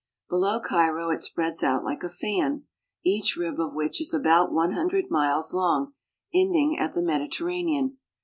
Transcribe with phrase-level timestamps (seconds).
[0.31, 2.63] Below Cairo it spreads out like a fan,
[3.05, 5.11] each rib of which is about one hundred.
[5.11, 5.93] miles long,
[6.33, 7.99] ending at the Mediterranean.